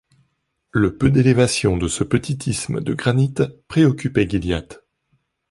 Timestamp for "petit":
2.03-2.35